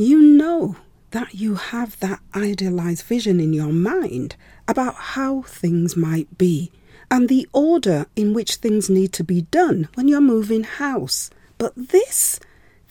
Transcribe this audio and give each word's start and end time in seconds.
You 0.00 0.22
know 0.22 0.76
that 1.10 1.34
you 1.34 1.56
have 1.56 2.00
that 2.00 2.20
idealized 2.34 3.04
vision 3.04 3.38
in 3.38 3.52
your 3.52 3.70
mind 3.70 4.34
about 4.66 4.94
how 4.94 5.42
things 5.42 5.94
might 5.94 6.38
be 6.38 6.72
and 7.10 7.28
the 7.28 7.46
order 7.52 8.06
in 8.16 8.32
which 8.32 8.54
things 8.54 8.88
need 8.88 9.12
to 9.12 9.22
be 9.22 9.42
done 9.42 9.90
when 9.92 10.08
you're 10.08 10.22
moving 10.22 10.62
house. 10.62 11.28
But 11.58 11.74
this, 11.76 12.40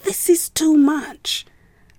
this 0.03 0.29
is 0.29 0.49
too 0.49 0.77
much. 0.77 1.47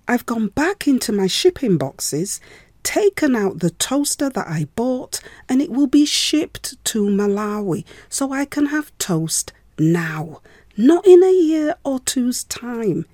I've 0.07 0.25
gone 0.25 0.47
back 0.47 0.87
into 0.87 1.11
my 1.11 1.27
shipping 1.27 1.77
boxes, 1.77 2.39
taken 2.81 3.35
out 3.35 3.59
the 3.59 3.71
toaster 3.71 4.29
that 4.29 4.47
I 4.47 4.69
bought, 4.77 5.19
and 5.49 5.61
it 5.61 5.71
will 5.71 5.87
be 5.87 6.05
shipped 6.05 6.81
to 6.85 7.07
Malawi 7.07 7.83
so 8.07 8.31
I 8.31 8.45
can 8.45 8.67
have 8.67 8.97
toast 8.97 9.51
now, 9.77 10.39
not 10.77 11.05
in 11.05 11.21
a 11.21 11.33
year 11.33 11.75
or 11.83 11.99
two's 11.99 12.45
time. 12.45 13.05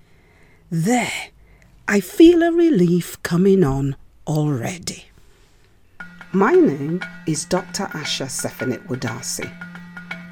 There, 0.70 1.32
I 1.90 2.02
feel 2.02 2.44
a 2.44 2.52
relief 2.52 3.24
coming 3.24 3.64
on 3.64 3.95
already. 4.28 5.05
My 6.34 6.52
name 6.52 7.00
is 7.26 7.45
Dr. 7.45 7.86
Asha 7.86 8.26
Sefenit 8.26 8.86
Wadasi, 8.88 9.50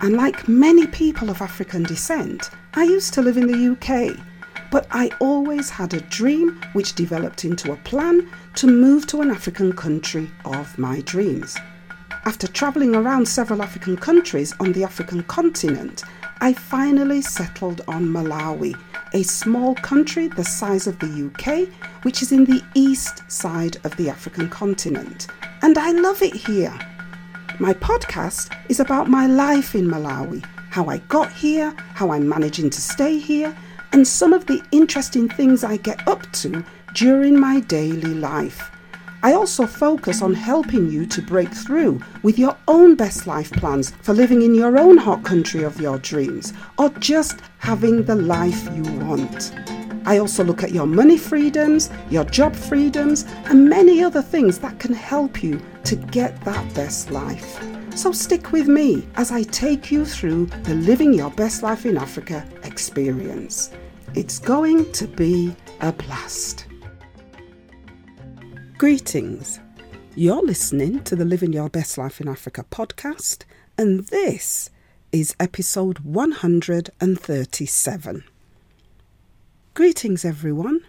and 0.01 0.17
like 0.17 0.49
many 0.49 0.85
people 0.85 1.29
of 1.29 1.41
African 1.41 1.83
descent, 1.83 2.49
I 2.73 2.83
used 2.83 3.13
to 3.13 3.21
live 3.21 3.37
in 3.37 3.47
the 3.47 3.71
UK, 3.71 4.17
but 4.69 4.85
I 4.91 5.11
always 5.21 5.69
had 5.69 5.93
a 5.93 6.01
dream 6.01 6.59
which 6.73 6.93
developed 6.93 7.45
into 7.45 7.71
a 7.71 7.77
plan 7.77 8.29
to 8.55 8.67
move 8.67 9.07
to 9.07 9.21
an 9.21 9.31
African 9.31 9.71
country 9.71 10.29
of 10.43 10.77
my 10.77 10.99
dreams. 11.01 11.55
After 12.25 12.47
travelling 12.47 12.95
around 12.95 13.29
several 13.29 13.61
African 13.61 13.95
countries 13.95 14.53
on 14.59 14.73
the 14.73 14.83
African 14.83 15.23
continent, 15.23 16.03
I 16.41 16.51
finally 16.51 17.21
settled 17.21 17.79
on 17.87 18.09
Malawi, 18.09 18.75
a 19.15 19.23
small 19.23 19.73
country 19.75 20.27
the 20.27 20.43
size 20.43 20.87
of 20.87 20.99
the 20.99 21.31
UK, 21.31 21.69
which 22.03 22.21
is 22.21 22.33
in 22.33 22.43
the 22.43 22.61
east 22.73 23.23
side 23.31 23.77
of 23.85 23.95
the 23.95 24.09
African 24.09 24.49
continent. 24.49 25.27
And 25.61 25.77
I 25.77 25.91
love 25.91 26.21
it 26.21 26.35
here. 26.35 26.77
My 27.57 27.71
podcast 27.71 28.53
is 28.67 28.81
about 28.81 29.07
my 29.07 29.25
life 29.25 29.73
in 29.73 29.87
Malawi, 29.87 30.45
how 30.69 30.87
I 30.87 30.97
got 31.07 31.31
here, 31.31 31.73
how 31.93 32.11
I'm 32.11 32.27
managing 32.27 32.69
to 32.71 32.81
stay 32.81 33.17
here, 33.17 33.55
and 33.93 34.05
some 34.05 34.33
of 34.33 34.47
the 34.47 34.61
interesting 34.73 35.29
things 35.29 35.63
I 35.63 35.77
get 35.77 36.05
up 36.09 36.29
to 36.43 36.61
during 36.93 37.39
my 37.39 37.61
daily 37.61 38.15
life. 38.15 38.69
I 39.25 39.33
also 39.33 39.65
focus 39.65 40.21
on 40.21 40.35
helping 40.35 40.91
you 40.91 41.07
to 41.07 41.19
break 41.19 41.51
through 41.51 41.99
with 42.21 42.37
your 42.37 42.55
own 42.67 42.93
best 42.93 43.25
life 43.25 43.51
plans 43.53 43.89
for 44.03 44.13
living 44.13 44.43
in 44.43 44.53
your 44.53 44.77
own 44.77 44.97
hot 44.97 45.23
country 45.23 45.63
of 45.63 45.81
your 45.81 45.97
dreams 45.97 46.53
or 46.77 46.89
just 46.99 47.39
having 47.57 48.03
the 48.03 48.13
life 48.13 48.69
you 48.75 48.83
want. 48.83 49.51
I 50.05 50.19
also 50.19 50.43
look 50.43 50.61
at 50.61 50.73
your 50.73 50.85
money 50.85 51.17
freedoms, 51.17 51.89
your 52.11 52.23
job 52.25 52.55
freedoms, 52.55 53.25
and 53.45 53.67
many 53.67 54.03
other 54.03 54.21
things 54.21 54.59
that 54.59 54.77
can 54.77 54.93
help 54.93 55.41
you 55.41 55.59
to 55.85 55.95
get 55.95 56.39
that 56.45 56.75
best 56.75 57.09
life. 57.09 57.59
So 57.95 58.11
stick 58.11 58.51
with 58.51 58.67
me 58.67 59.07
as 59.15 59.31
I 59.31 59.41
take 59.41 59.89
you 59.89 60.05
through 60.05 60.45
the 60.65 60.75
Living 60.75 61.15
Your 61.15 61.31
Best 61.31 61.63
Life 61.63 61.87
in 61.87 61.97
Africa 61.97 62.45
experience. 62.61 63.71
It's 64.13 64.37
going 64.37 64.91
to 64.91 65.07
be 65.07 65.55
a 65.81 65.91
blast. 65.91 66.67
Greetings. 68.77 69.61
You're 70.17 70.45
listening 70.45 71.01
to 71.05 71.15
the 71.15 71.23
Living 71.23 71.53
Your 71.53 71.69
Best 71.69 71.97
Life 71.97 72.19
in 72.19 72.27
Africa 72.27 72.65
podcast, 72.69 73.45
and 73.77 74.05
this 74.07 74.69
is 75.13 75.33
episode 75.39 75.99
137. 75.99 78.25
Greetings, 79.75 80.25
everyone. 80.25 80.81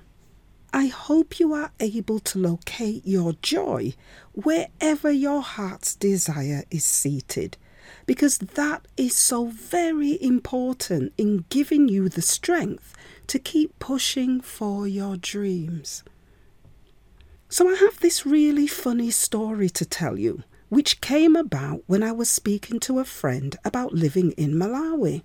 I 0.73 0.87
hope 0.87 1.39
you 1.39 1.53
are 1.53 1.70
able 1.78 2.19
to 2.19 2.41
locate 2.41 3.06
your 3.06 3.34
joy 3.34 3.95
wherever 4.33 5.12
your 5.12 5.43
heart's 5.43 5.95
desire 5.95 6.65
is 6.73 6.84
seated, 6.84 7.56
because 8.05 8.38
that 8.38 8.88
is 8.97 9.16
so 9.16 9.47
very 9.47 10.21
important 10.21 11.12
in 11.16 11.44
giving 11.50 11.88
you 11.88 12.09
the 12.09 12.21
strength 12.21 12.97
to 13.28 13.38
keep 13.38 13.78
pushing 13.78 14.41
for 14.41 14.88
your 14.88 15.16
dreams. 15.16 16.03
So, 17.49 17.69
I 17.69 17.77
have 17.77 18.01
this 18.01 18.27
really 18.27 18.67
funny 18.67 19.12
story 19.12 19.71
to 19.71 19.84
tell 19.84 20.19
you, 20.19 20.43
which 20.69 21.01
came 21.01 21.37
about 21.37 21.84
when 21.87 22.03
I 22.03 22.11
was 22.11 22.29
speaking 22.29 22.81
to 22.81 22.99
a 22.99 23.05
friend 23.05 23.57
about 23.65 23.93
living 23.95 24.33
in 24.33 24.55
Malawi. 24.55 25.23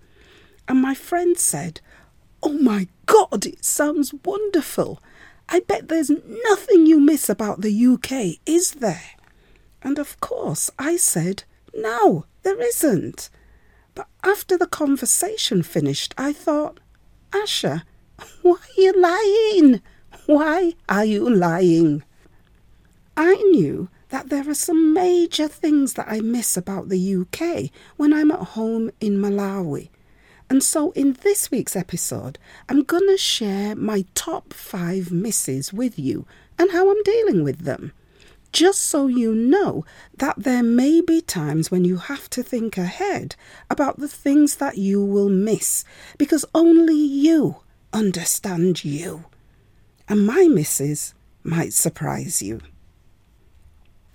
And 0.68 0.80
my 0.80 0.94
friend 0.94 1.36
said, 1.40 1.82
Oh 2.44 2.54
my 2.54 2.88
God, 3.08 3.48
it 3.48 3.66
sounds 3.66 4.14
wonderful. 4.24 5.02
I 5.50 5.62
bet 5.62 5.88
there's 5.88 6.12
nothing 6.12 6.86
you 6.86 7.00
miss 7.00 7.28
about 7.28 7.62
the 7.62 7.86
UK, 7.86 8.40
is 8.46 8.74
there? 8.74 9.16
And 9.82 9.98
of 9.98 10.20
course, 10.20 10.70
I 10.78 10.98
said, 10.98 11.44
No, 11.74 12.26
there 12.44 12.62
isn't. 12.62 13.32
But 13.96 14.08
after 14.24 14.60
the 14.60 14.68
conversation 14.68 15.64
finished, 15.64 16.14
I 16.20 16.34
thought, 16.34 16.80
Asha, 17.32 17.82
why 18.44 18.58
are 18.58 18.82
you 18.82 18.94
lying? 18.94 19.82
Why 20.28 20.76
are 20.88 21.04
you 21.06 21.28
lying? 21.28 22.04
I 23.24 23.36
knew 23.36 23.88
that 24.10 24.30
there 24.30 24.50
are 24.50 24.56
some 24.56 24.96
major 24.96 25.48
things 25.48 25.94
that 25.94 26.08
I 26.10 26.22
miss 26.22 26.58
about 26.58 26.90
the 26.90 27.16
UK 27.18 27.70
when 27.96 28.14
I'm 28.14 28.32
at 28.32 28.40
home 28.58 28.90
in 29.00 29.20
Malawi. 29.20 29.90
And 30.50 30.64
so, 30.64 30.90
in 30.94 31.14
this 31.22 31.52
week's 31.52 31.76
episode, 31.76 32.40
I'm 32.68 32.82
going 32.82 33.08
to 33.08 33.20
share 33.20 33.76
my 33.76 34.06
top 34.16 34.54
five 34.54 35.12
misses 35.12 35.72
with 35.72 36.00
you 36.00 36.26
and 36.58 36.72
how 36.72 36.90
I'm 36.90 37.04
dealing 37.04 37.44
with 37.44 37.60
them. 37.60 37.94
Just 38.54 38.80
so 38.80 39.06
you 39.06 39.36
know 39.36 39.86
that 40.18 40.38
there 40.40 40.64
may 40.64 41.00
be 41.00 41.22
times 41.22 41.70
when 41.70 41.86
you 41.86 41.98
have 41.98 42.28
to 42.32 42.42
think 42.42 42.76
ahead 42.76 43.36
about 43.70 44.00
the 44.00 44.08
things 44.08 44.56
that 44.56 44.80
you 44.80 45.00
will 45.06 45.30
miss 45.30 45.86
because 46.18 46.44
only 46.56 46.96
you 46.98 47.58
understand 47.94 48.84
you. 48.84 49.26
And 50.10 50.26
my 50.26 50.48
misses 50.48 51.14
might 51.44 51.74
surprise 51.74 52.42
you. 52.42 52.62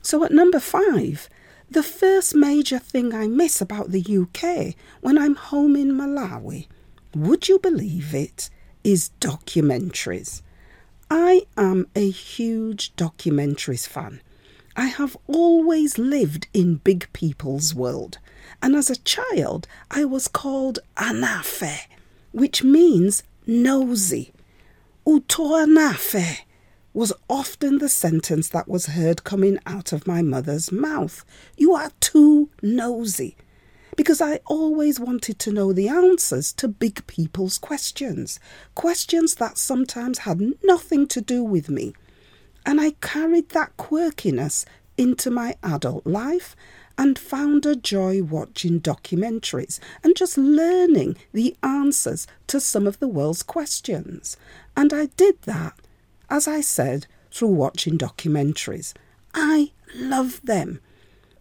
So 0.06 0.22
at 0.22 0.30
number 0.30 0.60
five, 0.60 1.28
the 1.68 1.82
first 1.82 2.32
major 2.32 2.78
thing 2.78 3.12
I 3.12 3.26
miss 3.26 3.60
about 3.60 3.90
the 3.90 4.00
UK 4.00 4.76
when 5.00 5.18
I'm 5.18 5.34
home 5.34 5.74
in 5.74 5.90
Malawi, 5.90 6.68
would 7.12 7.48
you 7.48 7.58
believe 7.58 8.14
it, 8.14 8.48
is 8.84 9.10
documentaries. 9.20 10.42
I 11.10 11.42
am 11.56 11.88
a 11.96 12.08
huge 12.08 12.94
documentaries 12.94 13.88
fan. 13.88 14.20
I 14.76 14.86
have 14.86 15.16
always 15.26 15.98
lived 15.98 16.46
in 16.54 16.76
big 16.76 17.12
people's 17.12 17.74
world, 17.74 18.18
and 18.62 18.76
as 18.76 18.88
a 18.88 19.02
child 19.02 19.66
I 19.90 20.04
was 20.04 20.28
called 20.28 20.78
Anafe, 20.96 21.80
which 22.30 22.62
means 22.62 23.24
nosy. 23.44 24.32
Utoanafe 25.04 26.42
was 26.96 27.12
often 27.28 27.76
the 27.76 27.90
sentence 27.90 28.48
that 28.48 28.66
was 28.66 28.86
heard 28.86 29.22
coming 29.22 29.58
out 29.66 29.92
of 29.92 30.06
my 30.06 30.22
mother's 30.22 30.72
mouth. 30.72 31.26
You 31.54 31.74
are 31.74 31.90
too 32.00 32.48
nosy. 32.62 33.36
Because 33.96 34.22
I 34.22 34.40
always 34.46 34.98
wanted 34.98 35.38
to 35.40 35.52
know 35.52 35.74
the 35.74 35.88
answers 35.88 36.54
to 36.54 36.68
big 36.68 37.06
people's 37.06 37.58
questions, 37.58 38.40
questions 38.74 39.34
that 39.34 39.58
sometimes 39.58 40.20
had 40.20 40.40
nothing 40.64 41.06
to 41.08 41.20
do 41.20 41.44
with 41.44 41.68
me. 41.68 41.92
And 42.64 42.80
I 42.80 42.92
carried 43.02 43.50
that 43.50 43.76
quirkiness 43.76 44.64
into 44.96 45.30
my 45.30 45.54
adult 45.62 46.06
life 46.06 46.56
and 46.96 47.18
found 47.18 47.66
a 47.66 47.76
joy 47.76 48.22
watching 48.22 48.80
documentaries 48.80 49.80
and 50.02 50.16
just 50.16 50.38
learning 50.38 51.18
the 51.32 51.54
answers 51.62 52.26
to 52.46 52.58
some 52.58 52.86
of 52.86 53.00
the 53.00 53.08
world's 53.08 53.42
questions. 53.42 54.38
And 54.74 54.94
I 54.94 55.06
did 55.18 55.42
that 55.42 55.74
as 56.28 56.48
I 56.48 56.60
said, 56.60 57.06
through 57.30 57.48
watching 57.48 57.98
documentaries. 57.98 58.94
I 59.34 59.72
love 59.94 60.40
them. 60.42 60.80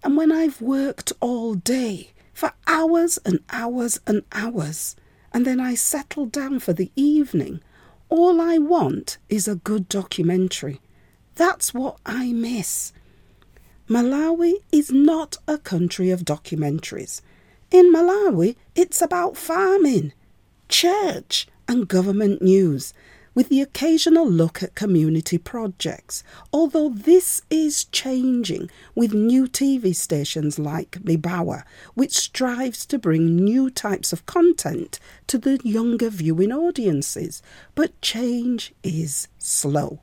And 0.03 0.17
when 0.17 0.31
I've 0.31 0.61
worked 0.61 1.13
all 1.19 1.55
day 1.55 2.11
for 2.33 2.51
hours 2.67 3.17
and 3.25 3.39
hours 3.49 3.99
and 4.05 4.23
hours, 4.31 4.95
and 5.33 5.45
then 5.45 5.59
I 5.59 5.75
settle 5.75 6.25
down 6.25 6.59
for 6.59 6.73
the 6.73 6.91
evening, 6.95 7.61
all 8.09 8.39
I 8.39 8.57
want 8.57 9.17
is 9.29 9.47
a 9.47 9.55
good 9.55 9.89
documentary. 9.89 10.79
That's 11.35 11.73
what 11.73 11.97
I 12.05 12.31
miss. 12.33 12.93
Malawi 13.89 14.53
is 14.71 14.91
not 14.91 15.37
a 15.47 15.57
country 15.57 16.09
of 16.09 16.25
documentaries. 16.25 17.21
In 17.71 17.91
Malawi, 17.93 18.55
it's 18.75 19.01
about 19.01 19.37
farming, 19.37 20.13
church, 20.69 21.47
and 21.67 21.87
government 21.87 22.41
news 22.41 22.93
with 23.35 23.49
the 23.49 23.61
occasional 23.61 24.27
look 24.27 24.63
at 24.63 24.73
community 24.73 25.37
projects, 25.37 26.23
although 26.51 26.89
this 26.89 27.41
is 27.49 27.83
changing 27.85 28.71
with 28.95 29.13
new 29.13 29.45
TV 29.45 29.93
stations 29.93 30.57
like 30.57 30.91
Mibawa, 31.03 31.63
which 31.93 32.13
strives 32.13 32.85
to 32.85 32.97
bring 32.97 33.35
new 33.35 33.69
types 33.69 34.13
of 34.13 34.25
content 34.25 34.99
to 35.27 35.37
the 35.37 35.59
younger 35.63 36.09
viewing 36.09 36.53
audiences. 36.53 37.43
But 37.75 38.01
change 38.01 38.73
is 38.81 39.27
slow. 39.37 39.99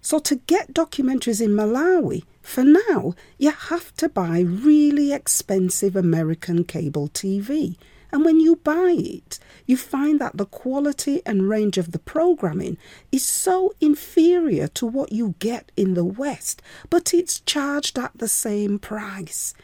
So, 0.00 0.18
to 0.20 0.36
get 0.36 0.72
documentaries 0.72 1.44
in 1.44 1.50
Malawi, 1.50 2.22
for 2.40 2.62
now, 2.62 3.14
you 3.38 3.50
have 3.50 3.92
to 3.96 4.08
buy 4.08 4.38
really 4.38 5.12
expensive 5.12 5.96
American 5.96 6.62
cable 6.62 7.08
TV 7.08 7.76
and 8.12 8.24
when 8.24 8.40
you 8.40 8.56
buy 8.56 8.94
it, 8.96 9.38
you 9.66 9.76
find 9.76 10.20
that 10.20 10.36
the 10.36 10.46
quality 10.46 11.22
and 11.26 11.48
range 11.48 11.78
of 11.78 11.92
the 11.92 11.98
programming 11.98 12.78
is 13.10 13.24
so 13.24 13.74
inferior 13.80 14.68
to 14.68 14.86
what 14.86 15.12
you 15.12 15.34
get 15.38 15.72
in 15.76 15.94
the 15.94 16.04
West, 16.04 16.62
but 16.88 17.12
it's 17.12 17.40
charged 17.40 17.98
at 17.98 18.16
the 18.16 18.28
same 18.28 18.78
price. 18.78 19.54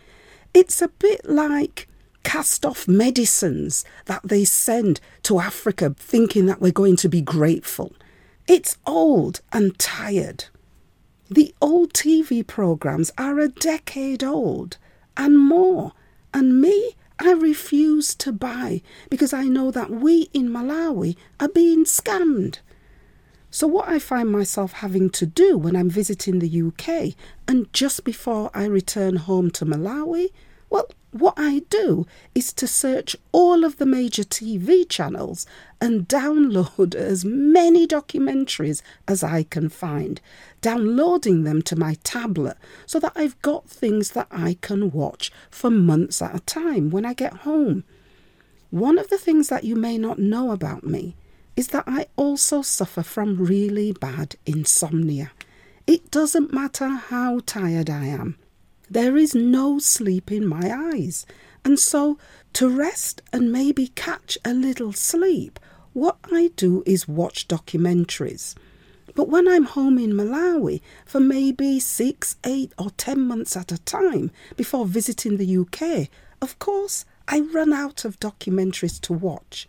It's 0.52 0.82
a 0.82 0.88
bit 0.88 1.24
like 1.24 1.88
cast 2.24 2.64
off 2.64 2.86
medicines 2.86 3.84
that 4.06 4.22
they 4.24 4.44
send 4.44 5.00
to 5.22 5.40
Africa 5.40 5.94
thinking 5.96 6.46
that 6.46 6.60
we're 6.60 6.72
going 6.72 6.96
to 6.96 7.08
be 7.08 7.20
grateful. 7.20 7.92
It's 8.46 8.76
old 8.86 9.40
and 9.52 9.78
tired. 9.78 10.46
The 11.30 11.54
old 11.60 11.94
TV 11.94 12.46
programs 12.46 13.10
are 13.16 13.38
a 13.38 13.48
decade 13.48 14.22
old 14.22 14.76
and 15.16 15.38
more, 15.38 15.92
and 16.34 16.60
me, 16.60 16.94
I 17.22 17.32
refuse 17.32 18.16
to 18.16 18.32
buy 18.32 18.82
because 19.08 19.32
I 19.32 19.44
know 19.44 19.70
that 19.70 19.90
we 19.90 20.28
in 20.32 20.48
Malawi 20.48 21.16
are 21.38 21.48
being 21.48 21.84
scammed. 21.84 22.58
So, 23.48 23.68
what 23.68 23.88
I 23.88 24.00
find 24.00 24.30
myself 24.30 24.72
having 24.72 25.08
to 25.10 25.26
do 25.26 25.56
when 25.56 25.76
I'm 25.76 25.88
visiting 25.88 26.40
the 26.40 26.62
UK 26.62 27.14
and 27.46 27.72
just 27.72 28.02
before 28.02 28.50
I 28.54 28.64
return 28.64 29.16
home 29.16 29.50
to 29.52 29.64
Malawi, 29.64 30.30
well, 30.72 30.88
what 31.10 31.34
I 31.36 31.58
do 31.68 32.06
is 32.34 32.50
to 32.54 32.66
search 32.66 33.14
all 33.30 33.62
of 33.62 33.76
the 33.76 33.84
major 33.84 34.22
TV 34.22 34.88
channels 34.88 35.44
and 35.82 36.08
download 36.08 36.94
as 37.10 37.26
many 37.26 37.86
documentaries 37.86 38.80
as 39.06 39.22
I 39.22 39.42
can 39.42 39.68
find, 39.68 40.18
downloading 40.62 41.44
them 41.44 41.60
to 41.62 41.76
my 41.76 41.98
tablet 42.02 42.56
so 42.86 42.98
that 43.00 43.12
I've 43.14 43.40
got 43.42 43.68
things 43.68 44.12
that 44.12 44.28
I 44.30 44.56
can 44.62 44.90
watch 44.90 45.30
for 45.50 45.68
months 45.68 46.22
at 46.22 46.34
a 46.34 46.40
time 46.40 46.88
when 46.88 47.04
I 47.04 47.12
get 47.12 47.44
home. 47.48 47.84
One 48.70 48.98
of 48.98 49.10
the 49.10 49.18
things 49.18 49.50
that 49.50 49.64
you 49.64 49.76
may 49.76 49.98
not 49.98 50.18
know 50.18 50.52
about 50.52 50.84
me 50.84 51.16
is 51.54 51.68
that 51.68 51.84
I 51.86 52.06
also 52.16 52.62
suffer 52.62 53.02
from 53.02 53.44
really 53.44 53.92
bad 53.92 54.36
insomnia. 54.46 55.32
It 55.86 56.10
doesn't 56.10 56.54
matter 56.54 56.88
how 56.88 57.40
tired 57.44 57.90
I 57.90 58.06
am. 58.06 58.38
There 58.92 59.16
is 59.16 59.34
no 59.34 59.78
sleep 59.78 60.30
in 60.30 60.46
my 60.46 60.70
eyes. 60.70 61.24
And 61.64 61.78
so, 61.78 62.18
to 62.52 62.68
rest 62.68 63.22
and 63.32 63.50
maybe 63.50 63.88
catch 63.88 64.36
a 64.44 64.52
little 64.52 64.92
sleep, 64.92 65.58
what 65.94 66.18
I 66.30 66.50
do 66.56 66.82
is 66.84 67.08
watch 67.08 67.48
documentaries. 67.48 68.54
But 69.14 69.30
when 69.30 69.48
I'm 69.48 69.64
home 69.64 69.96
in 69.96 70.12
Malawi 70.12 70.82
for 71.06 71.20
maybe 71.20 71.80
six, 71.80 72.36
eight, 72.44 72.74
or 72.76 72.90
ten 72.90 73.22
months 73.22 73.56
at 73.56 73.72
a 73.72 73.78
time 73.78 74.30
before 74.58 74.84
visiting 74.84 75.38
the 75.38 75.56
UK, 75.56 76.10
of 76.42 76.58
course, 76.58 77.06
I 77.26 77.40
run 77.40 77.72
out 77.72 78.04
of 78.04 78.20
documentaries 78.20 79.00
to 79.02 79.14
watch. 79.14 79.66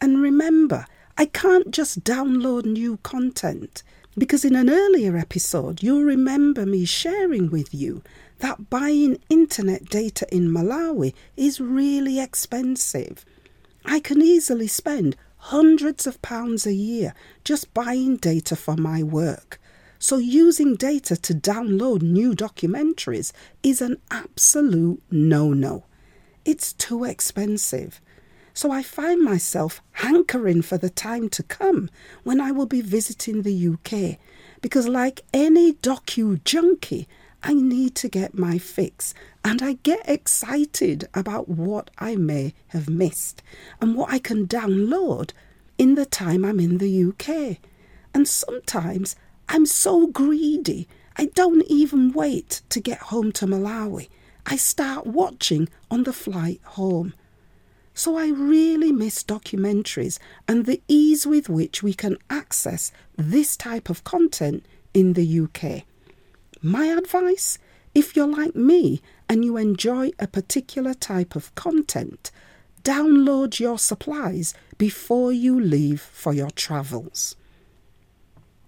And 0.00 0.20
remember, 0.20 0.86
I 1.16 1.26
can't 1.26 1.70
just 1.70 2.02
download 2.02 2.64
new 2.64 2.96
content 3.04 3.84
because 4.18 4.44
in 4.44 4.56
an 4.56 4.70
earlier 4.70 5.16
episode, 5.16 5.82
you'll 5.84 6.02
remember 6.02 6.66
me 6.66 6.84
sharing 6.84 7.50
with 7.50 7.72
you 7.72 8.02
that 8.38 8.70
buying 8.70 9.18
internet 9.28 9.86
data 9.86 10.26
in 10.30 10.48
Malawi 10.48 11.14
is 11.36 11.60
really 11.60 12.20
expensive. 12.20 13.24
I 13.84 14.00
can 14.00 14.20
easily 14.20 14.66
spend 14.66 15.16
hundreds 15.36 16.06
of 16.06 16.20
pounds 16.22 16.66
a 16.66 16.74
year 16.74 17.14
just 17.44 17.72
buying 17.72 18.16
data 18.16 18.56
for 18.56 18.76
my 18.76 19.02
work. 19.02 19.60
So, 19.98 20.18
using 20.18 20.74
data 20.74 21.16
to 21.16 21.34
download 21.34 22.02
new 22.02 22.34
documentaries 22.34 23.32
is 23.62 23.80
an 23.80 23.96
absolute 24.10 25.02
no 25.10 25.52
no. 25.52 25.84
It's 26.44 26.72
too 26.74 27.04
expensive. 27.04 28.00
So, 28.52 28.70
I 28.70 28.82
find 28.82 29.22
myself 29.22 29.80
hankering 29.92 30.62
for 30.62 30.76
the 30.76 30.90
time 30.90 31.28
to 31.30 31.42
come 31.42 31.88
when 32.24 32.40
I 32.40 32.50
will 32.50 32.66
be 32.66 32.82
visiting 32.82 33.42
the 33.42 33.68
UK 33.68 34.18
because, 34.60 34.86
like 34.86 35.22
any 35.32 35.72
docu 35.74 36.42
junkie, 36.44 37.08
I 37.48 37.54
need 37.54 37.94
to 37.96 38.08
get 38.08 38.36
my 38.36 38.58
fix 38.58 39.14
and 39.44 39.62
I 39.62 39.74
get 39.84 40.08
excited 40.08 41.08
about 41.14 41.48
what 41.48 41.92
I 41.96 42.16
may 42.16 42.54
have 42.68 42.90
missed 42.90 43.40
and 43.80 43.94
what 43.94 44.10
I 44.10 44.18
can 44.18 44.48
download 44.48 45.30
in 45.78 45.94
the 45.94 46.06
time 46.06 46.44
I'm 46.44 46.58
in 46.58 46.78
the 46.78 47.04
UK. 47.04 47.58
And 48.12 48.26
sometimes 48.26 49.14
I'm 49.48 49.64
so 49.64 50.08
greedy, 50.08 50.88
I 51.16 51.26
don't 51.26 51.62
even 51.68 52.12
wait 52.12 52.62
to 52.70 52.80
get 52.80 52.98
home 52.98 53.30
to 53.34 53.46
Malawi. 53.46 54.08
I 54.44 54.56
start 54.56 55.06
watching 55.06 55.68
on 55.88 56.02
the 56.02 56.12
flight 56.12 56.60
home. 56.64 57.14
So 57.94 58.16
I 58.16 58.26
really 58.26 58.90
miss 58.90 59.22
documentaries 59.22 60.18
and 60.48 60.66
the 60.66 60.82
ease 60.88 61.28
with 61.28 61.48
which 61.48 61.80
we 61.80 61.94
can 61.94 62.18
access 62.28 62.90
this 63.16 63.56
type 63.56 63.88
of 63.88 64.02
content 64.02 64.66
in 64.92 65.12
the 65.12 65.40
UK. 65.42 65.84
My 66.66 66.86
advice 66.86 67.58
if 67.94 68.16
you're 68.16 68.26
like 68.26 68.56
me 68.56 69.00
and 69.28 69.44
you 69.44 69.56
enjoy 69.56 70.10
a 70.18 70.26
particular 70.26 70.94
type 70.94 71.36
of 71.36 71.54
content, 71.54 72.32
download 72.82 73.60
your 73.60 73.78
supplies 73.78 74.52
before 74.76 75.32
you 75.32 75.60
leave 75.60 76.00
for 76.00 76.34
your 76.34 76.50
travels. 76.50 77.36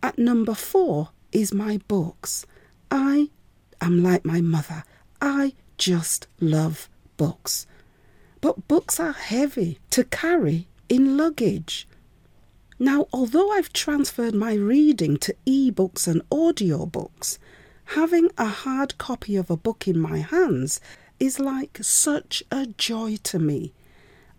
At 0.00 0.16
number 0.16 0.54
four 0.54 1.08
is 1.32 1.52
my 1.52 1.80
books. 1.88 2.46
I 2.88 3.30
am 3.80 4.00
like 4.00 4.24
my 4.24 4.40
mother. 4.42 4.84
I 5.20 5.54
just 5.76 6.28
love 6.40 6.88
books. 7.16 7.66
But 8.40 8.68
books 8.68 9.00
are 9.00 9.12
heavy 9.12 9.80
to 9.90 10.04
carry 10.04 10.68
in 10.88 11.16
luggage. 11.16 11.88
Now, 12.78 13.08
although 13.12 13.50
I've 13.50 13.72
transferred 13.72 14.36
my 14.36 14.54
reading 14.54 15.16
to 15.16 15.34
e-books 15.44 16.06
and 16.06 16.22
audiobooks, 16.30 17.38
having 17.92 18.30
a 18.36 18.44
hard 18.44 18.98
copy 18.98 19.34
of 19.34 19.48
a 19.48 19.56
book 19.56 19.88
in 19.88 19.98
my 19.98 20.18
hands 20.18 20.78
is 21.18 21.40
like 21.40 21.78
such 21.80 22.42
a 22.50 22.66
joy 22.66 23.16
to 23.22 23.38
me. 23.38 23.72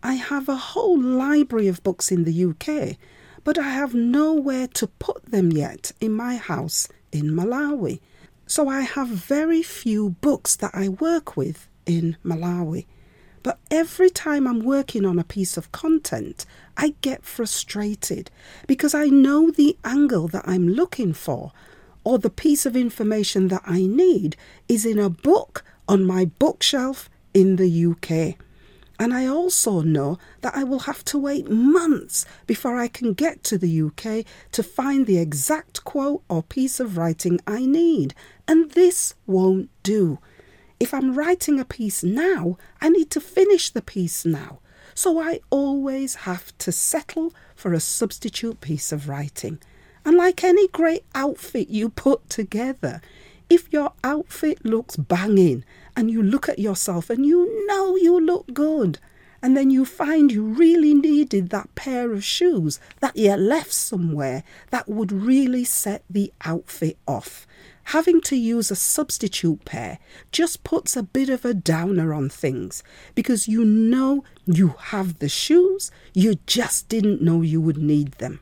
I 0.03 0.13
have 0.13 0.47
a 0.47 0.55
whole 0.55 1.01
library 1.01 1.67
of 1.67 1.81
books 1.81 2.11
in 2.11 2.25
the 2.25 2.45
UK, 2.45 2.97
but 3.43 3.57
I 3.57 3.69
have 3.69 3.95
nowhere 3.95 4.67
to 4.67 4.85
put 4.85 5.25
them 5.25 5.51
yet 5.51 5.91
in 5.99 6.13
my 6.13 6.35
house 6.35 6.87
in 7.11 7.31
Malawi. 7.31 7.99
So 8.45 8.69
I 8.69 8.81
have 8.81 9.07
very 9.07 9.63
few 9.63 10.11
books 10.21 10.55
that 10.57 10.71
I 10.75 10.87
work 10.87 11.35
with 11.35 11.67
in 11.87 12.17
Malawi. 12.23 12.85
But 13.41 13.57
every 13.71 14.11
time 14.11 14.45
I'm 14.45 14.59
working 14.59 15.05
on 15.05 15.17
a 15.17 15.23
piece 15.23 15.57
of 15.57 15.71
content, 15.71 16.45
I 16.77 16.93
get 17.01 17.25
frustrated 17.25 18.29
because 18.67 18.93
I 18.93 19.05
know 19.05 19.49
the 19.49 19.75
angle 19.83 20.27
that 20.27 20.47
I'm 20.47 20.67
looking 20.67 21.13
for 21.13 21.51
or 22.09 22.17
the 22.17 22.29
piece 22.31 22.65
of 22.65 22.75
information 22.75 23.49
that 23.49 23.61
I 23.67 23.85
need 23.85 24.35
is 24.67 24.83
in 24.83 24.97
a 24.97 25.11
book 25.11 25.63
on 25.87 26.03
my 26.03 26.25
bookshelf 26.25 27.07
in 27.35 27.57
the 27.57 27.85
UK. 27.85 28.35
And 28.97 29.13
I 29.13 29.27
also 29.27 29.81
know 29.81 30.17
that 30.41 30.55
I 30.55 30.63
will 30.63 30.89
have 30.89 31.05
to 31.05 31.19
wait 31.19 31.51
months 31.51 32.25
before 32.47 32.79
I 32.79 32.87
can 32.87 33.13
get 33.13 33.43
to 33.43 33.59
the 33.59 33.81
UK 33.83 34.25
to 34.53 34.63
find 34.63 35.05
the 35.05 35.19
exact 35.19 35.83
quote 35.83 36.23
or 36.27 36.41
piece 36.41 36.79
of 36.79 36.97
writing 36.97 37.39
I 37.45 37.67
need. 37.67 38.15
And 38.47 38.71
this 38.71 39.13
won't 39.27 39.69
do. 39.83 40.17
If 40.79 40.95
I'm 40.95 41.13
writing 41.13 41.59
a 41.59 41.63
piece 41.63 42.03
now, 42.03 42.57
I 42.81 42.89
need 42.89 43.11
to 43.11 43.21
finish 43.21 43.69
the 43.69 43.83
piece 43.83 44.25
now. 44.25 44.61
So 44.95 45.19
I 45.19 45.41
always 45.51 46.15
have 46.25 46.57
to 46.57 46.71
settle 46.71 47.35
for 47.55 47.71
a 47.71 47.79
substitute 47.79 48.61
piece 48.61 48.91
of 48.91 49.07
writing. 49.07 49.59
And 50.09 50.17
like 50.17 50.43
any 50.43 50.67
great 50.69 51.03
outfit 51.13 51.69
you 51.69 51.89
put 51.89 52.31
together, 52.31 52.99
if 53.47 53.71
your 53.71 53.93
outfit 54.03 54.65
looks 54.65 54.95
banging 54.95 55.63
and 55.95 56.09
you 56.09 56.23
look 56.23 56.49
at 56.49 56.57
yourself 56.57 57.11
and 57.11 57.27
you 57.27 57.67
know 57.67 57.95
you 57.95 58.19
look 58.19 58.51
good, 58.51 58.97
and 59.39 59.55
then 59.55 59.69
you 59.69 59.85
find 59.85 60.31
you 60.31 60.45
really 60.45 60.95
needed 60.95 61.51
that 61.51 61.75
pair 61.75 62.11
of 62.11 62.23
shoes 62.23 62.79
that 63.01 63.15
you 63.15 63.35
left 63.35 63.71
somewhere 63.71 64.43
that 64.71 64.89
would 64.89 65.11
really 65.11 65.63
set 65.63 66.03
the 66.09 66.33
outfit 66.43 66.97
off. 67.07 67.45
Having 67.83 68.21
to 68.21 68.35
use 68.35 68.71
a 68.71 68.75
substitute 68.75 69.63
pair 69.63 69.99
just 70.31 70.63
puts 70.63 70.97
a 70.97 71.03
bit 71.03 71.29
of 71.29 71.45
a 71.45 71.53
downer 71.53 72.15
on 72.15 72.29
things 72.29 72.81
because 73.13 73.47
you 73.47 73.63
know 73.63 74.23
you 74.47 74.69
have 74.85 75.19
the 75.19 75.29
shoes, 75.29 75.91
you 76.15 76.39
just 76.47 76.89
didn't 76.89 77.21
know 77.21 77.43
you 77.43 77.61
would 77.61 77.77
need 77.77 78.13
them. 78.13 78.39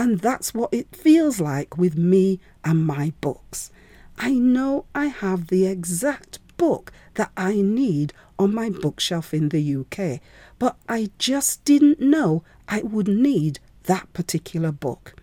And 0.00 0.20
that's 0.20 0.54
what 0.54 0.72
it 0.72 0.96
feels 0.96 1.42
like 1.42 1.76
with 1.76 1.94
me 1.94 2.40
and 2.64 2.86
my 2.86 3.12
books. 3.20 3.70
I 4.16 4.32
know 4.32 4.86
I 4.94 5.08
have 5.08 5.48
the 5.48 5.66
exact 5.66 6.38
book 6.56 6.90
that 7.16 7.30
I 7.36 7.56
need 7.56 8.14
on 8.38 8.54
my 8.54 8.70
bookshelf 8.70 9.34
in 9.34 9.50
the 9.50 9.76
UK, 9.76 10.22
but 10.58 10.78
I 10.88 11.10
just 11.18 11.66
didn't 11.66 12.00
know 12.00 12.42
I 12.66 12.80
would 12.80 13.08
need 13.08 13.58
that 13.84 14.10
particular 14.14 14.72
book. 14.72 15.16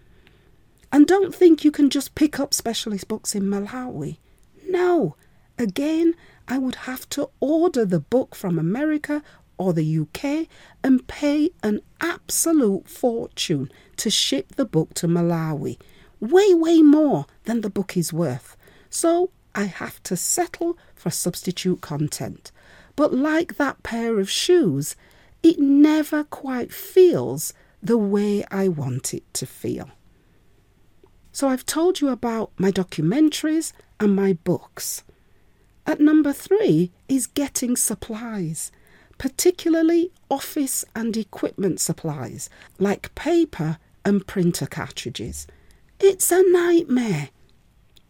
And 0.91 1.07
don't 1.07 1.33
think 1.33 1.65
you 1.65 1.71
can 1.71 1.89
just 1.89 2.13
pick 2.13 2.39
up 2.39 2.53
specialist 2.53 3.07
books 3.07 3.33
in 3.33 3.45
Malawi. 3.45 4.17
No, 4.69 5.15
again, 5.57 6.13
I 6.47 6.59
would 6.59 6.75
have 6.85 7.09
to 7.09 7.31
order 7.39 7.83
the 7.83 7.99
book 7.99 8.35
from 8.35 8.59
America 8.59 9.23
or 9.57 9.73
the 9.73 9.99
UK 9.99 10.47
and 10.83 11.07
pay 11.07 11.49
an 11.63 11.81
absolute 12.01 12.87
fortune 12.87 13.71
to 13.97 14.09
ship 14.09 14.55
the 14.55 14.65
book 14.65 14.93
to 14.95 15.07
Malawi. 15.07 15.79
Way, 16.19 16.53
way 16.53 16.81
more 16.81 17.25
than 17.43 17.61
the 17.61 17.69
book 17.69 17.95
is 17.97 18.13
worth. 18.13 18.55
So 18.89 19.31
I 19.53 19.63
have 19.63 20.01
to 20.03 20.15
settle 20.15 20.77
for 20.95 21.09
substitute 21.09 21.81
content. 21.81 22.51
But 22.95 23.13
like 23.13 23.57
that 23.57 23.83
pair 23.83 24.19
of 24.19 24.29
shoes, 24.29 24.95
it 25.43 25.59
never 25.59 26.23
quite 26.23 26.73
feels 26.73 27.53
the 27.81 27.97
way 27.97 28.43
I 28.49 28.67
want 28.67 29.13
it 29.13 29.23
to 29.35 29.45
feel. 29.45 29.89
So 31.31 31.47
I've 31.47 31.65
told 31.65 32.01
you 32.01 32.09
about 32.09 32.51
my 32.57 32.71
documentaries 32.71 33.71
and 33.99 34.15
my 34.15 34.33
books. 34.33 35.03
At 35.85 35.99
number 35.99 36.33
three 36.33 36.91
is 37.07 37.27
getting 37.27 37.75
supplies 37.75 38.71
particularly 39.17 40.11
office 40.29 40.85
and 40.95 41.15
equipment 41.17 41.79
supplies 41.79 42.49
like 42.79 43.13
paper 43.15 43.77
and 44.05 44.25
printer 44.25 44.65
cartridges. 44.65 45.47
It's 45.99 46.31
a 46.31 46.43
nightmare. 46.51 47.29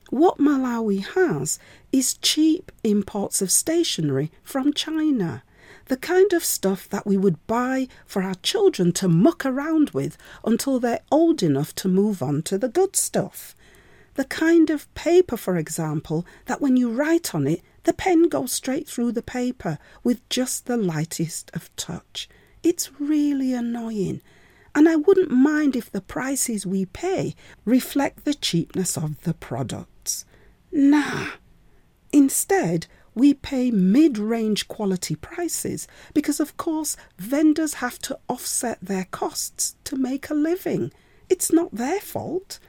What 0.10 0.38
Malawi 0.38 1.06
has 1.16 1.60
is 1.92 2.18
cheap 2.18 2.72
imports 2.84 3.42
of 3.42 3.52
stationery 3.52 4.32
from 4.44 4.74
China, 4.74 5.44
the 5.86 5.98
kind 5.98 6.34
of 6.34 6.44
stuff 6.44 6.88
that 6.90 7.06
we 7.06 7.18
would 7.18 7.46
buy 7.48 7.88
for 8.06 8.22
our 8.22 8.36
children 8.36 8.92
to 8.94 9.08
muck 9.08 9.46
around 9.46 9.92
with 9.92 10.18
until 10.46 10.80
they're 10.80 11.02
old 11.12 11.42
enough 11.42 11.74
to 11.76 11.88
move 11.88 12.22
on 12.22 12.42
to 12.44 12.58
the 12.58 12.70
good 12.70 12.96
stuff. 12.96 13.56
The 14.16 14.26
kind 14.26 14.70
of 14.70 14.94
paper, 14.96 15.38
for 15.38 15.58
example, 15.58 16.26
that 16.46 16.62
when 16.62 16.76
you 16.76 16.92
write 16.92 17.36
on 17.36 17.48
it, 17.48 17.62
the 17.88 17.94
pen 17.94 18.28
goes 18.28 18.52
straight 18.52 18.86
through 18.86 19.14
the 19.14 19.22
paper 19.22 19.80
with 20.04 20.28
just 20.28 20.66
the 20.66 20.76
lightest 20.76 21.50
of 21.54 21.74
touch. 21.78 22.28
It's 22.62 22.92
really 23.00 23.54
annoying. 23.54 24.22
And 24.76 24.90
I 24.90 24.98
wouldn't 24.98 25.32
mind 25.32 25.74
if 25.74 25.90
the 25.90 26.02
prices 26.02 26.66
we 26.66 26.84
pay 26.84 27.34
reflect 27.64 28.26
the 28.26 28.34
cheapness 28.34 28.98
of 28.98 29.22
the 29.22 29.34
products. 29.34 30.26
Nah. 30.70 31.28
Instead, 32.12 32.88
we 33.16 33.34
pay 33.34 33.72
mid 33.72 34.18
range 34.18 34.68
quality 34.68 35.16
prices 35.16 35.88
because, 36.14 36.42
of 36.42 36.58
course, 36.58 36.98
vendors 37.18 37.76
have 37.76 38.00
to 38.00 38.20
offset 38.28 38.80
their 38.82 39.06
costs 39.12 39.78
to 39.86 39.96
make 39.96 40.30
a 40.30 40.34
living. 40.34 40.92
It's 41.30 41.54
not 41.54 41.74
their 41.74 42.02
fault. 42.02 42.60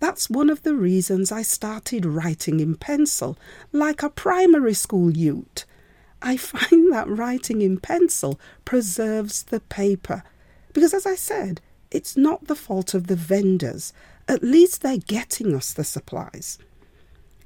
That's 0.00 0.30
one 0.30 0.48
of 0.48 0.62
the 0.62 0.74
reasons 0.74 1.32
I 1.32 1.42
started 1.42 2.06
writing 2.06 2.60
in 2.60 2.76
pencil, 2.76 3.36
like 3.72 4.02
a 4.02 4.10
primary 4.10 4.74
school 4.74 5.10
ute. 5.10 5.64
I 6.22 6.36
find 6.36 6.92
that 6.92 7.08
writing 7.08 7.62
in 7.62 7.78
pencil 7.78 8.40
preserves 8.64 9.44
the 9.44 9.60
paper. 9.60 10.22
Because, 10.72 10.94
as 10.94 11.06
I 11.06 11.14
said, 11.14 11.60
it's 11.90 12.16
not 12.16 12.46
the 12.46 12.54
fault 12.54 12.94
of 12.94 13.06
the 13.06 13.16
vendors. 13.16 13.92
At 14.28 14.42
least 14.42 14.82
they're 14.82 14.98
getting 14.98 15.54
us 15.54 15.72
the 15.72 15.84
supplies. 15.84 16.58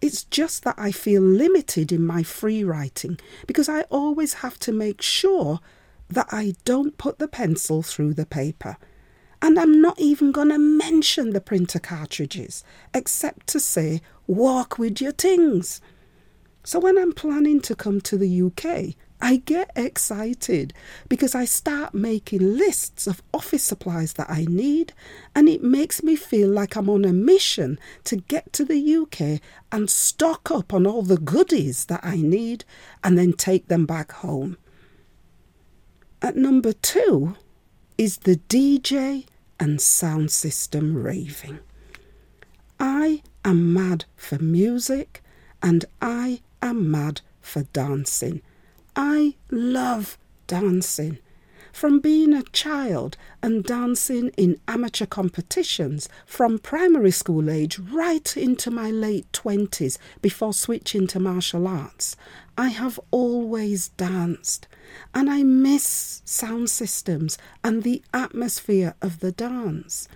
It's 0.01 0.25
just 0.25 0.65
that 0.65 0.75
I 0.77 0.91
feel 0.91 1.23
limited 1.23 1.93
in 1.93 2.05
my 2.05 2.25
free 2.25 2.65
writing 2.65 3.21
because 3.47 3.69
I 3.69 3.83
always 3.83 4.35
have 4.35 4.59
to 4.61 4.73
make 4.73 5.01
sure 5.01 5.61
that 6.09 6.27
I 6.33 6.55
don't 6.65 6.99
put 6.99 7.19
the 7.21 7.29
pencil 7.29 7.83
through 7.83 8.15
the 8.15 8.27
paper. 8.27 8.77
And 9.45 9.59
I'm 9.59 9.83
not 9.83 9.99
even 9.99 10.31
going 10.31 10.51
to 10.51 10.59
mention 10.59 11.31
the 11.31 11.41
printer 11.41 11.81
cartridges, 11.81 12.63
except 12.95 13.49
to 13.49 13.59
say, 13.59 14.01
walk 14.29 14.79
with 14.79 15.01
your 15.01 15.11
things. 15.11 15.81
So 16.63 16.79
when 16.79 16.97
I'm 16.97 17.13
planning 17.13 17.61
to 17.63 17.75
come 17.75 18.01
to 18.03 18.17
the 18.17 18.43
UK, 18.43 18.95
I 19.21 19.37
get 19.37 19.73
excited 19.75 20.73
because 21.09 21.35
I 21.35 21.45
start 21.45 21.93
making 21.93 22.57
lists 22.57 23.09
of 23.09 23.21
office 23.35 23.65
supplies 23.65 24.13
that 24.13 24.31
I 24.31 24.47
need, 24.49 24.93
and 25.35 25.49
it 25.49 25.63
makes 25.63 26.05
me 26.05 26.15
feel 26.15 26.49
like 26.49 26.77
I'm 26.77 26.89
on 26.89 27.05
a 27.05 27.13
mission 27.13 27.81
to 28.05 28.17
get 28.17 28.53
to 28.53 28.65
the 28.65 28.97
UK 28.97 29.41
and 29.73 29.91
stock 29.91 30.53
up 30.53 30.73
on 30.73 30.87
all 30.87 31.03
the 31.03 31.19
goodies 31.19 31.87
that 31.87 32.01
I 32.05 32.17
need 32.17 32.65
and 33.03 33.19
then 33.19 33.33
take 33.33 33.67
them 33.67 33.87
back 33.87 34.13
home. 34.13 34.57
At 36.21 36.37
number 36.37 36.73
two 36.73 37.35
is 37.99 38.19
the 38.19 38.37
DJ 38.37 39.27
and 39.63 39.81
sound 39.81 40.29
system 40.29 41.01
raving. 41.01 41.61
I 42.81 43.23
am 43.45 43.73
mad 43.73 44.07
for 44.17 44.41
music 44.41 45.23
and 45.63 45.85
I 46.01 46.41
am 46.61 46.91
mad 46.91 47.21
for 47.41 47.63
dancing. 47.73 48.43
I 48.97 49.37
love 49.53 50.19
dancing. 50.49 51.19
From 51.73 52.01
being 52.01 52.35
a 52.35 52.43
child 52.43 53.17
and 53.41 53.63
dancing 53.63 54.31
in 54.37 54.61
amateur 54.67 55.07
competitions 55.07 56.09
from 56.27 56.59
primary 56.59 57.13
school 57.13 57.49
age 57.49 57.79
right 57.79 58.37
into 58.37 58.69
my 58.69 58.91
late 58.91 59.31
20s 59.31 59.97
before 60.21 60.53
switching 60.53 61.07
to 61.07 61.21
martial 61.21 61.69
arts, 61.69 62.17
I 62.57 62.69
have 62.69 63.01
always 63.11 63.89
danced 63.89 64.69
and 65.15 65.31
I 65.31 65.43
miss 65.43 66.23
sound 66.25 66.71
systems 66.71 67.39
and 67.65 67.83
the 67.83 68.03
atmosphere 68.13 68.95
of 69.01 69.21
the 69.21 69.33
dance. 69.33 70.09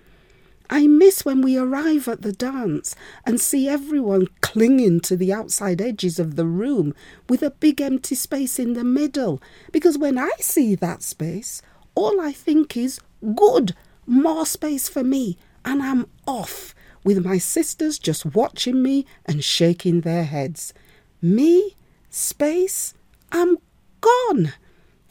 I 0.69 0.87
miss 0.87 1.25
when 1.25 1.43
we 1.43 1.57
arrive 1.57 2.09
at 2.09 2.23
the 2.23 2.33
dance 2.33 2.97
and 3.25 3.40
see 3.40 3.69
everyone 3.69 4.28
clinging 4.40 5.00
to 5.00 5.16
the 5.16 5.33
outside 5.33 5.81
edges 5.81 6.19
of 6.19 6.35
the 6.37 6.47
room 6.47 6.95
with 7.28 7.43
a 7.43 7.52
big 7.52 7.81
empty 7.81 8.16
space 8.16 8.59
in 8.59 8.73
the 8.73 8.85
middle. 8.85 9.40
Because 9.71 9.97
when 9.97 10.19
I 10.19 10.31
see 10.40 10.75
that 10.75 11.02
space, 11.02 11.62
all 11.95 12.21
I 12.21 12.33
think 12.33 12.76
is, 12.76 13.00
good, 13.37 13.75
more 14.07 14.45
space 14.45 14.88
for 14.88 15.05
me, 15.05 15.38
and 15.64 15.83
I'm 15.83 16.07
off, 16.26 16.75
with 17.05 17.25
my 17.25 17.38
sisters 17.38 17.99
just 17.99 18.26
watching 18.26 18.83
me 18.83 19.07
and 19.25 19.45
shaking 19.45 20.00
their 20.00 20.25
heads. 20.25 20.75
Me 21.23 21.75
space, 22.16 22.94
I'm 23.30 23.58
gone. 24.00 24.54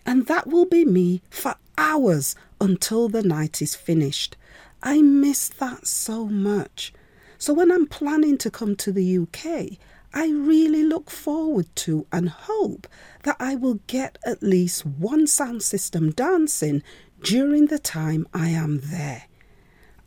And 0.06 0.28
that 0.28 0.48
will 0.48 0.66
be 0.66 0.86
me 0.86 1.22
for 1.30 1.56
hours 1.78 2.36
until 2.60 3.10
the 3.10 3.24
night 3.24 3.62
is 3.62 3.76
finished. 3.76 4.36
I 4.82 5.02
miss 5.02 5.50
that 5.50 5.88
so 5.88 6.26
much. 6.26 6.94
So 7.38 7.54
when 7.54 7.72
I'm 7.72 7.88
planning 7.88 8.38
to 8.40 8.52
come 8.52 8.76
to 8.78 8.92
the 8.92 9.18
UK, 9.18 9.78
I 10.14 10.30
really 10.30 10.84
look 10.84 11.10
forward 11.10 11.68
to 11.78 12.08
and 12.12 12.30
hope 12.30 12.88
that 13.24 13.36
I 13.40 13.56
will 13.56 13.80
get 13.88 14.18
at 14.26 14.42
least 14.42 14.86
one 14.86 15.28
sound 15.28 15.64
system 15.64 16.12
dancing 16.12 16.84
during 17.22 17.66
the 17.68 17.80
time 17.80 18.28
I 18.34 18.50
am 18.50 18.80
there. 18.82 19.26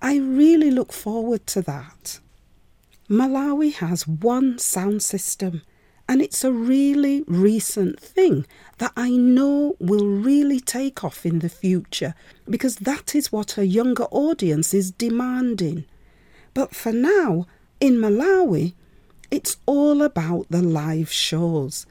I 0.01 0.17
really 0.17 0.71
look 0.71 0.93
forward 0.93 1.47
to 1.49 1.63
that. 1.63 2.21
Malawi 3.11 3.75
has 3.75 4.07
one 4.07 4.59
sound 4.59 5.03
system 5.03 5.63
and 6.09 6.23
it's 6.23 6.43
a 6.43 6.51
really 6.51 7.23
recent 7.27 8.01
thing 8.01 8.47
that 8.79 8.93
I 8.97 9.11
know 9.11 9.77
will 9.79 10.07
really 10.07 10.59
take 10.59 11.05
off 11.05 11.27
in 11.27 11.41
the 11.41 11.51
future 11.51 12.15
because 12.49 12.77
that 12.77 13.15
is 13.15 13.31
what 13.31 13.59
a 13.59 13.67
younger 13.67 14.05
audience 14.05 14.73
is 14.73 14.91
demanding. 14.91 15.85
But 16.55 16.75
for 16.75 16.93
now, 16.93 17.47
in 17.79 17.97
Malawi, 17.97 18.73
it's 19.31 19.59
all 19.67 20.01
about 20.01 20.47
the 20.49 20.63
live 20.63 21.13
shows. 21.13 21.85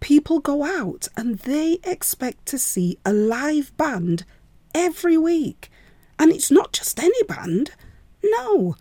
People 0.00 0.40
go 0.40 0.64
out 0.64 1.06
and 1.16 1.38
they 1.38 1.78
expect 1.84 2.46
to 2.46 2.58
see 2.58 2.98
a 3.04 3.12
live 3.12 3.76
band 3.76 4.24
every 4.74 5.16
week. 5.16 5.70
And 6.18 6.32
it's 6.32 6.50
not 6.50 6.72
just 6.72 6.98
any 6.98 7.22
band. 7.22 7.70
No, 8.24 8.74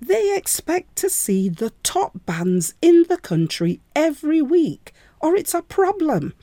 they 0.00 0.36
expect 0.36 0.96
to 0.96 1.10
see 1.10 1.48
the 1.48 1.70
top 1.82 2.24
bands 2.26 2.74
in 2.82 3.04
the 3.08 3.16
country 3.16 3.80
every 3.94 4.42
week, 4.42 4.92
or 5.20 5.34
it's 5.34 5.54
a 5.54 5.62
problem. 5.62 6.34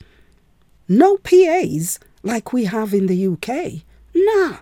No 0.88 1.16
PAs 1.18 1.98
like 2.22 2.52
we 2.52 2.64
have 2.64 2.92
in 2.92 3.06
the 3.06 3.26
UK. 3.26 3.84
Nah. 4.14 4.58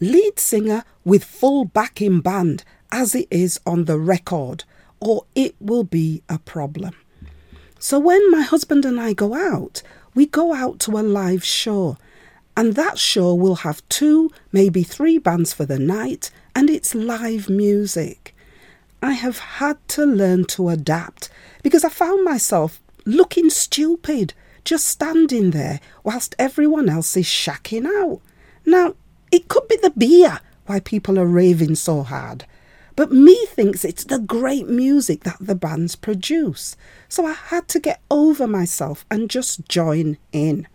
Lead 0.00 0.38
singer 0.38 0.84
with 1.04 1.24
full 1.24 1.64
backing 1.64 2.20
band 2.20 2.64
as 2.92 3.14
it 3.14 3.28
is 3.30 3.60
on 3.66 3.84
the 3.84 3.98
record, 3.98 4.64
or 5.00 5.24
it 5.34 5.54
will 5.60 5.84
be 5.84 6.22
a 6.28 6.38
problem. 6.38 6.94
So 7.78 7.98
when 7.98 8.30
my 8.30 8.42
husband 8.42 8.84
and 8.84 9.00
I 9.00 9.12
go 9.12 9.34
out, 9.34 9.82
we 10.14 10.26
go 10.26 10.54
out 10.54 10.78
to 10.80 10.98
a 10.98 11.02
live 11.02 11.44
show, 11.44 11.98
and 12.56 12.74
that 12.74 12.98
show 12.98 13.34
will 13.34 13.56
have 13.56 13.86
two, 13.88 14.30
maybe 14.52 14.82
three 14.82 15.18
bands 15.18 15.52
for 15.52 15.66
the 15.66 15.78
night 15.78 16.30
and 16.54 16.70
it's 16.70 16.94
live 16.94 17.48
music. 17.48 18.34
I 19.02 19.12
have 19.12 19.38
had 19.38 19.76
to 19.88 20.06
learn 20.06 20.44
to 20.46 20.68
adapt 20.70 21.28
because 21.62 21.84
I 21.84 21.88
found 21.88 22.24
myself 22.24 22.80
looking 23.04 23.50
stupid 23.50 24.32
just 24.64 24.86
standing 24.86 25.50
there 25.50 25.80
whilst 26.02 26.34
everyone 26.38 26.88
else 26.88 27.16
is 27.16 27.26
shacking 27.26 27.86
out. 27.86 28.20
Now, 28.64 28.94
it 29.30 29.48
could 29.48 29.68
be 29.68 29.76
the 29.76 29.90
beer 29.90 30.40
why 30.66 30.80
people 30.80 31.18
are 31.18 31.26
raving 31.26 31.74
so 31.74 32.02
hard. 32.02 32.46
But 32.96 33.12
me 33.12 33.46
thinks 33.46 33.84
it's 33.84 34.04
the 34.04 34.20
great 34.20 34.68
music 34.68 35.24
that 35.24 35.36
the 35.40 35.54
bands 35.54 35.96
produce. 35.96 36.76
So 37.08 37.26
I 37.26 37.32
had 37.32 37.68
to 37.68 37.80
get 37.80 38.00
over 38.10 38.46
myself 38.46 39.04
and 39.10 39.28
just 39.28 39.68
join 39.68 40.16
in. 40.32 40.68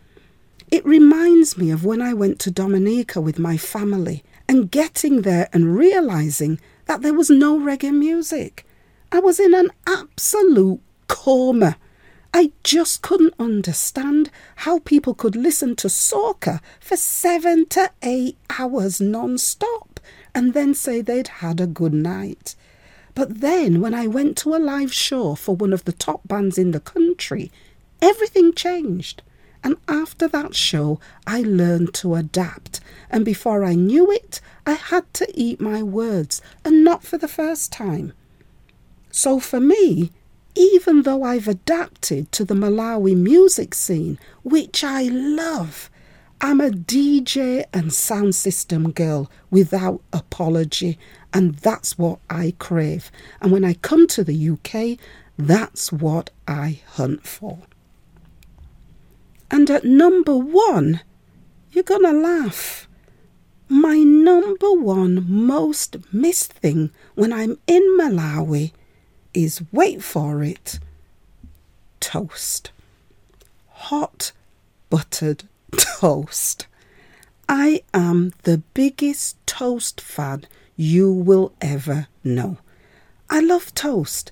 It 0.69 0.86
reminds 0.86 1.57
me 1.57 1.71
of 1.71 1.86
when 1.86 2.01
I 2.01 2.13
went 2.13 2.39
to 2.41 2.51
Dominica 2.51 3.21
with 3.21 3.39
my 3.39 3.57
family 3.57 4.24
and 4.50 4.72
getting 4.72 5.22
there 5.22 5.48
and 5.53 5.77
realizing 5.77 6.60
that 6.88 7.03
there 7.03 7.13
was 7.13 7.29
no 7.29 7.60
reggae 7.60 7.94
music. 7.94 8.65
I 9.12 9.20
was 9.20 9.39
in 9.39 9.53
an 9.53 9.70
absolute 9.86 10.82
coma. 11.08 11.77
I 12.34 12.51
just 12.63 13.03
couldn't 13.03 13.36
understand 13.38 14.32
how 14.58 14.79
people 14.79 15.13
could 15.13 15.36
listen 15.36 15.75
to 15.77 15.88
soca 15.88 16.62
for 16.79 16.98
seven 16.98 17.68
to 17.68 17.91
eight 18.01 18.38
hours 18.60 19.00
non 19.00 19.38
stop 19.38 20.00
and 20.34 20.56
then 20.56 20.74
say 20.74 21.01
they'd 21.01 21.27
had 21.27 21.62
a 21.62 21.68
good 21.68 21.94
night. 21.94 22.56
But 23.13 23.41
then, 23.41 23.82
when 23.82 23.94
I 23.94 24.08
went 24.08 24.36
to 24.39 24.56
a 24.56 24.58
live 24.58 24.94
show 24.94 25.36
for 25.36 25.56
one 25.56 25.74
of 25.74 25.86
the 25.86 25.91
top 25.91 26.27
bands 26.27 26.58
in 26.58 26.72
the 26.72 26.79
country, 26.79 27.51
everything 28.01 28.53
changed. 28.53 29.22
And 29.63 29.75
after 29.87 30.27
that 30.27 30.55
show, 30.55 30.99
I 31.27 31.41
learned 31.41 31.93
to 31.95 32.15
adapt. 32.15 32.79
And 33.09 33.25
before 33.25 33.63
I 33.63 33.75
knew 33.75 34.11
it, 34.11 34.41
I 34.65 34.73
had 34.73 35.13
to 35.15 35.27
eat 35.33 35.59
my 35.59 35.83
words, 35.83 36.41
and 36.63 36.83
not 36.83 37.03
for 37.03 37.17
the 37.17 37.27
first 37.27 37.71
time. 37.71 38.13
So 39.11 39.39
for 39.39 39.59
me, 39.59 40.11
even 40.55 41.03
though 41.03 41.23
I've 41.23 41.47
adapted 41.47 42.31
to 42.33 42.45
the 42.45 42.53
Malawi 42.53 43.15
music 43.15 43.73
scene, 43.73 44.19
which 44.43 44.83
I 44.83 45.03
love, 45.03 45.89
I'm 46.41 46.61
a 46.61 46.69
DJ 46.69 47.65
and 47.73 47.91
sound 47.93 48.35
system 48.35 48.91
girl 48.91 49.29
without 49.49 50.01
apology, 50.13 50.97
and 51.33 51.55
that's 51.55 51.97
what 51.97 52.19
I 52.29 52.53
crave. 52.59 53.11
And 53.41 53.51
when 53.51 53.65
I 53.65 53.73
come 53.73 54.07
to 54.07 54.23
the 54.23 54.49
UK, 54.49 54.97
that's 55.37 55.91
what 55.91 56.29
I 56.47 56.81
hunt 56.91 57.27
for. 57.27 57.59
And 59.51 59.70
at 59.70 59.84
number 59.84 60.36
one, 60.36 61.01
you're 61.72 61.84
gonna 61.84 62.13
laugh. 62.13 62.88
My 63.68 63.98
number 63.98 64.72
one 64.74 65.25
most 65.29 65.98
missed 66.12 66.53
thing 66.53 66.91
when 67.15 67.32
I'm 67.32 67.60
in 67.68 67.84
Malawi 68.00 68.72
is 69.34 69.62
wait 69.72 70.03
for 70.03 70.44
it 70.44 70.79
toast. 72.00 72.72
Hot 73.68 74.32
buttered 74.89 75.44
toast. 75.77 76.68
I 77.48 77.84
am 77.94 78.34
the 78.44 78.60
biggest 78.74 79.36
toast 79.46 80.01
fan 80.01 80.46
you 80.75 81.12
will 81.12 81.53
ever 81.62 82.08
know. 82.24 82.58
I 83.29 83.39
love 83.41 83.74
toast, 83.75 84.32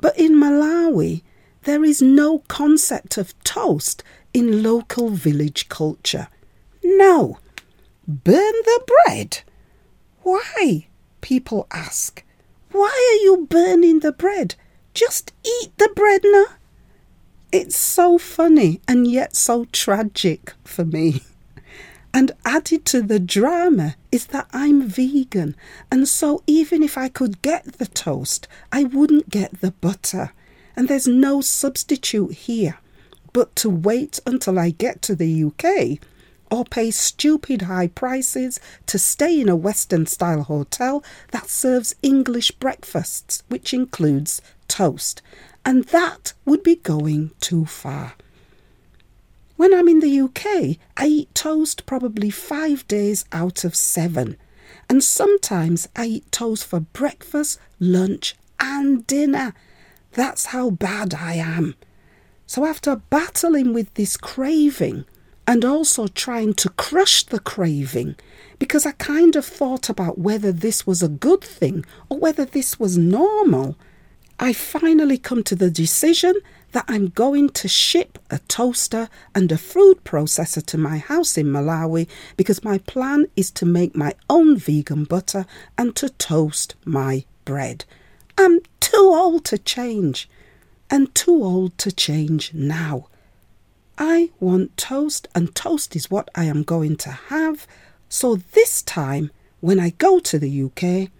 but 0.00 0.18
in 0.18 0.32
Malawi, 0.34 1.22
there 1.62 1.84
is 1.84 2.00
no 2.00 2.38
concept 2.48 3.18
of 3.18 3.38
toast 3.44 4.02
in 4.38 4.62
local 4.62 5.08
village 5.10 5.68
culture. 5.68 6.28
No. 6.84 7.38
Burn 8.06 8.54
the 8.64 8.80
bread? 8.86 9.40
Why? 10.22 10.86
People 11.20 11.66
ask. 11.72 12.22
Why 12.70 12.86
are 12.86 13.24
you 13.24 13.48
burning 13.50 13.98
the 13.98 14.12
bread? 14.12 14.54
Just 14.94 15.32
eat 15.44 15.76
the 15.78 15.90
bread 15.96 16.20
now. 16.24 16.46
It's 17.50 17.76
so 17.76 18.16
funny 18.16 18.80
and 18.86 19.10
yet 19.10 19.34
so 19.34 19.64
tragic 19.72 20.52
for 20.64 20.84
me. 20.84 21.22
And 22.14 22.32
added 22.44 22.86
to 22.86 23.02
the 23.02 23.20
drama 23.20 23.94
is 24.10 24.26
that 24.28 24.48
I'm 24.50 24.88
vegan, 24.88 25.54
and 25.90 26.08
so 26.08 26.42
even 26.46 26.82
if 26.82 26.96
I 26.96 27.10
could 27.10 27.42
get 27.42 27.74
the 27.74 27.86
toast, 27.86 28.48
I 28.72 28.84
wouldn't 28.84 29.28
get 29.28 29.60
the 29.60 29.72
butter. 29.72 30.32
And 30.74 30.88
there's 30.88 31.06
no 31.06 31.42
substitute 31.42 32.32
here 32.32 32.78
but 33.32 33.54
to 33.56 33.70
wait 33.70 34.20
until 34.26 34.58
I 34.58 34.70
get 34.70 35.02
to 35.02 35.14
the 35.14 35.44
UK 35.44 35.98
or 36.50 36.64
pay 36.64 36.90
stupid 36.90 37.62
high 37.62 37.88
prices 37.88 38.58
to 38.86 38.98
stay 38.98 39.40
in 39.40 39.48
a 39.48 39.56
Western 39.56 40.06
style 40.06 40.42
hotel 40.42 41.04
that 41.30 41.48
serves 41.48 41.94
English 42.02 42.52
breakfasts, 42.52 43.42
which 43.48 43.74
includes 43.74 44.40
toast, 44.66 45.22
and 45.64 45.84
that 45.84 46.32
would 46.44 46.62
be 46.62 46.76
going 46.76 47.30
too 47.40 47.66
far. 47.66 48.14
When 49.56 49.74
I'm 49.74 49.88
in 49.88 50.00
the 50.00 50.20
UK, 50.20 50.78
I 50.96 51.06
eat 51.06 51.34
toast 51.34 51.84
probably 51.84 52.30
five 52.30 52.86
days 52.86 53.24
out 53.32 53.64
of 53.64 53.74
seven, 53.74 54.36
and 54.88 55.02
sometimes 55.02 55.88
I 55.96 56.06
eat 56.06 56.32
toast 56.32 56.64
for 56.64 56.80
breakfast, 56.80 57.58
lunch, 57.80 58.36
and 58.60 59.06
dinner. 59.06 59.54
That's 60.12 60.46
how 60.46 60.70
bad 60.70 61.14
I 61.14 61.34
am. 61.34 61.74
So, 62.48 62.64
after 62.64 62.96
battling 62.96 63.74
with 63.74 63.92
this 63.92 64.16
craving, 64.16 65.04
and 65.46 65.66
also 65.66 66.06
trying 66.06 66.54
to 66.54 66.70
crush 66.70 67.22
the 67.22 67.40
craving 67.40 68.16
because 68.58 68.86
I 68.86 68.92
kind 68.92 69.36
of 69.36 69.44
thought 69.44 69.90
about 69.90 70.18
whether 70.18 70.50
this 70.50 70.86
was 70.86 71.02
a 71.02 71.08
good 71.08 71.42
thing 71.42 71.84
or 72.08 72.18
whether 72.18 72.46
this 72.46 72.80
was 72.80 72.96
normal. 72.96 73.76
I 74.40 74.54
finally 74.54 75.18
come 75.18 75.42
to 75.44 75.54
the 75.54 75.70
decision 75.70 76.34
that 76.72 76.86
I'm 76.88 77.08
going 77.08 77.50
to 77.50 77.68
ship 77.68 78.18
a 78.30 78.38
toaster 78.40 79.10
and 79.34 79.52
a 79.52 79.58
food 79.58 80.04
processor 80.04 80.64
to 80.66 80.78
my 80.78 80.96
house 80.96 81.36
in 81.36 81.46
Malawi 81.46 82.08
because 82.38 82.64
my 82.64 82.78
plan 82.78 83.26
is 83.36 83.50
to 83.52 83.66
make 83.66 83.94
my 83.94 84.14
own 84.30 84.56
vegan 84.56 85.04
butter 85.04 85.44
and 85.76 85.94
to 85.96 86.08
toast 86.08 86.76
my 86.86 87.24
bread. 87.44 87.84
I'm 88.38 88.60
too 88.80 89.12
old 89.14 89.44
to 89.46 89.58
change 89.58 90.30
and 90.90 91.14
too 91.14 91.44
old 91.44 91.76
to 91.78 91.92
change 91.92 92.52
now. 92.54 93.08
I 93.98 94.30
want 94.38 94.76
toast, 94.76 95.28
and 95.34 95.54
toast 95.54 95.96
is 95.96 96.10
what 96.10 96.28
I 96.34 96.44
am 96.44 96.62
going 96.62 96.96
to 96.98 97.10
have. 97.10 97.66
So 98.08 98.36
this 98.36 98.82
time, 98.82 99.30
when 99.60 99.80
I 99.80 99.90
go 99.90 100.20
to 100.20 100.38
the 100.38 100.62
UK, 100.62 101.10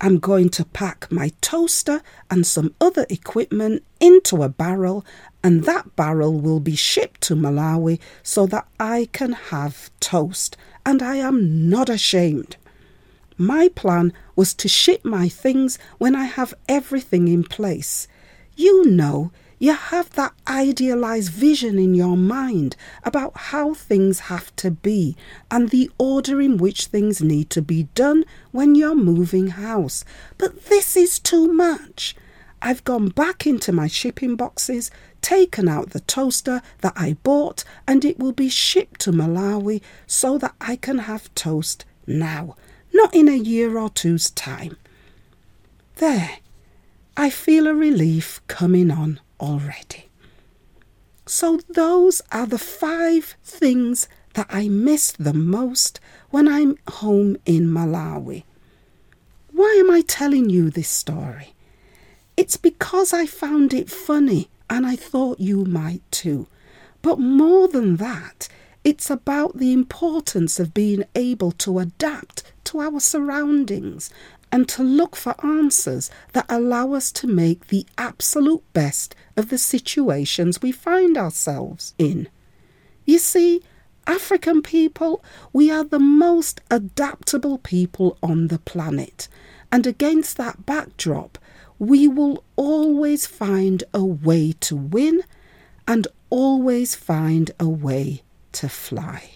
I'm 0.00 0.18
going 0.18 0.50
to 0.50 0.64
pack 0.64 1.10
my 1.10 1.32
toaster 1.40 2.02
and 2.30 2.46
some 2.46 2.74
other 2.80 3.06
equipment 3.08 3.82
into 3.98 4.42
a 4.42 4.48
barrel, 4.48 5.04
and 5.42 5.64
that 5.64 5.96
barrel 5.96 6.38
will 6.38 6.60
be 6.60 6.76
shipped 6.76 7.22
to 7.22 7.34
Malawi 7.34 7.98
so 8.22 8.46
that 8.46 8.68
I 8.78 9.08
can 9.12 9.32
have 9.32 9.90
toast. 9.98 10.56
And 10.84 11.02
I 11.02 11.16
am 11.16 11.68
not 11.68 11.88
ashamed. 11.88 12.56
My 13.38 13.68
plan 13.68 14.12
was 14.36 14.54
to 14.54 14.68
ship 14.68 15.04
my 15.04 15.28
things 15.28 15.78
when 15.98 16.14
I 16.14 16.24
have 16.24 16.54
everything 16.68 17.26
in 17.28 17.42
place. 17.42 18.06
You 18.56 18.86
know, 18.86 19.30
you 19.58 19.74
have 19.74 20.10
that 20.10 20.32
idealized 20.48 21.30
vision 21.30 21.78
in 21.78 21.94
your 21.94 22.16
mind 22.16 22.76
about 23.04 23.36
how 23.36 23.74
things 23.74 24.20
have 24.20 24.54
to 24.56 24.70
be 24.70 25.16
and 25.50 25.70
the 25.70 25.90
order 25.98 26.40
in 26.40 26.56
which 26.56 26.86
things 26.86 27.20
need 27.22 27.48
to 27.50 27.62
be 27.62 27.84
done 27.94 28.24
when 28.52 28.74
you're 28.74 28.94
moving 28.94 29.48
house. 29.48 30.04
But 30.36 30.66
this 30.66 30.96
is 30.96 31.18
too 31.18 31.52
much. 31.52 32.16
I've 32.60 32.84
gone 32.84 33.08
back 33.08 33.46
into 33.46 33.72
my 33.72 33.86
shipping 33.86 34.36
boxes, 34.36 34.90
taken 35.20 35.68
out 35.68 35.90
the 35.90 36.00
toaster 36.00 36.62
that 36.80 36.94
I 36.96 37.16
bought, 37.22 37.64
and 37.86 38.04
it 38.04 38.18
will 38.18 38.32
be 38.32 38.48
shipped 38.48 39.00
to 39.02 39.12
Malawi 39.12 39.82
so 40.06 40.38
that 40.38 40.54
I 40.60 40.76
can 40.76 41.00
have 41.00 41.34
toast 41.34 41.84
now, 42.06 42.56
not 42.92 43.14
in 43.14 43.28
a 43.28 43.36
year 43.36 43.78
or 43.78 43.90
two's 43.90 44.30
time. 44.30 44.76
There, 45.96 46.38
I 47.18 47.30
feel 47.30 47.66
a 47.66 47.74
relief 47.74 48.42
coming 48.46 48.90
on 48.90 49.20
already. 49.40 50.10
So, 51.24 51.60
those 51.68 52.20
are 52.30 52.46
the 52.46 52.58
five 52.58 53.36
things 53.42 54.06
that 54.34 54.46
I 54.50 54.68
miss 54.68 55.12
the 55.12 55.32
most 55.32 55.98
when 56.28 56.46
I'm 56.46 56.76
home 56.88 57.38
in 57.46 57.68
Malawi. 57.68 58.44
Why 59.50 59.76
am 59.80 59.90
I 59.90 60.02
telling 60.02 60.50
you 60.50 60.68
this 60.68 60.90
story? 60.90 61.54
It's 62.36 62.58
because 62.58 63.14
I 63.14 63.24
found 63.24 63.72
it 63.72 63.90
funny 63.90 64.50
and 64.68 64.86
I 64.86 64.94
thought 64.94 65.40
you 65.40 65.64
might 65.64 66.02
too. 66.10 66.46
But 67.00 67.18
more 67.18 67.66
than 67.66 67.96
that, 67.96 68.48
it's 68.84 69.08
about 69.08 69.56
the 69.56 69.72
importance 69.72 70.60
of 70.60 70.74
being 70.74 71.04
able 71.14 71.50
to 71.52 71.78
adapt 71.78 72.42
to 72.64 72.80
our 72.80 73.00
surroundings 73.00 74.10
and 74.56 74.66
to 74.66 74.82
look 74.82 75.14
for 75.14 75.34
answers 75.44 76.10
that 76.32 76.46
allow 76.48 76.94
us 76.94 77.12
to 77.12 77.26
make 77.26 77.66
the 77.66 77.84
absolute 77.98 78.64
best 78.72 79.14
of 79.36 79.50
the 79.50 79.58
situations 79.58 80.62
we 80.62 80.72
find 80.72 81.18
ourselves 81.18 81.92
in. 81.98 82.26
You 83.04 83.18
see, 83.18 83.60
African 84.06 84.62
people, 84.62 85.22
we 85.52 85.70
are 85.70 85.84
the 85.84 85.98
most 85.98 86.62
adaptable 86.70 87.58
people 87.58 88.16
on 88.22 88.48
the 88.48 88.58
planet. 88.58 89.28
And 89.70 89.86
against 89.86 90.38
that 90.38 90.64
backdrop, 90.64 91.36
we 91.78 92.08
will 92.08 92.42
always 92.56 93.26
find 93.26 93.84
a 93.92 94.02
way 94.02 94.52
to 94.60 94.74
win 94.74 95.22
and 95.86 96.08
always 96.30 96.94
find 96.94 97.50
a 97.60 97.68
way 97.68 98.22
to 98.52 98.70
fly. 98.70 99.32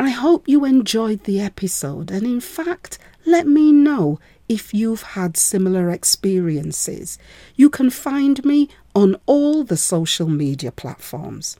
I 0.00 0.10
hope 0.10 0.48
you 0.48 0.64
enjoyed 0.64 1.24
the 1.24 1.40
episode, 1.40 2.10
and 2.10 2.26
in 2.26 2.40
fact, 2.40 2.98
let 3.26 3.46
me 3.46 3.72
know 3.72 4.18
if 4.48 4.74
you've 4.74 5.02
had 5.02 5.36
similar 5.36 5.90
experiences. 5.90 7.18
You 7.56 7.70
can 7.70 7.90
find 7.90 8.44
me 8.44 8.68
on 8.94 9.16
all 9.26 9.64
the 9.64 9.76
social 9.76 10.28
media 10.28 10.70
platforms. 10.70 11.56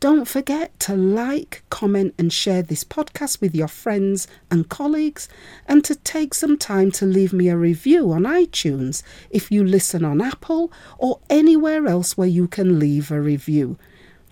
Don't 0.00 0.28
forget 0.28 0.78
to 0.80 0.94
like, 0.94 1.64
comment, 1.70 2.14
and 2.16 2.32
share 2.32 2.62
this 2.62 2.84
podcast 2.84 3.40
with 3.40 3.52
your 3.52 3.66
friends 3.66 4.28
and 4.48 4.68
colleagues, 4.68 5.28
and 5.66 5.84
to 5.84 5.96
take 5.96 6.34
some 6.34 6.56
time 6.56 6.92
to 6.92 7.04
leave 7.04 7.32
me 7.32 7.48
a 7.48 7.56
review 7.56 8.12
on 8.12 8.22
iTunes 8.22 9.02
if 9.28 9.50
you 9.50 9.64
listen 9.64 10.04
on 10.04 10.20
Apple 10.20 10.70
or 10.98 11.18
anywhere 11.28 11.88
else 11.88 12.16
where 12.16 12.28
you 12.28 12.46
can 12.46 12.78
leave 12.78 13.10
a 13.10 13.20
review. 13.20 13.76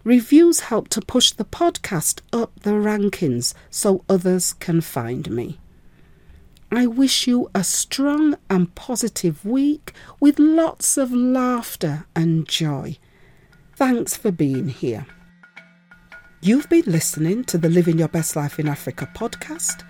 Reviews 0.04 0.60
help 0.60 0.86
to 0.90 1.00
push 1.00 1.32
the 1.32 1.44
podcast 1.44 2.20
up 2.32 2.52
the 2.60 2.70
rankings 2.70 3.52
so 3.68 4.04
others 4.08 4.52
can 4.52 4.80
find 4.80 5.28
me. 5.32 5.58
I 6.70 6.86
wish 6.86 7.28
you 7.28 7.48
a 7.54 7.62
strong 7.62 8.36
and 8.50 8.74
positive 8.74 9.44
week 9.44 9.92
with 10.18 10.38
lots 10.38 10.96
of 10.96 11.12
laughter 11.12 12.06
and 12.16 12.46
joy. 12.48 12.98
Thanks 13.76 14.16
for 14.16 14.32
being 14.32 14.68
here. 14.68 15.06
You've 16.42 16.68
been 16.68 16.84
listening 16.86 17.44
to 17.44 17.58
the 17.58 17.68
Living 17.68 17.98
Your 17.98 18.08
Best 18.08 18.34
Life 18.34 18.58
in 18.58 18.68
Africa 18.68 19.08
podcast. 19.14 19.84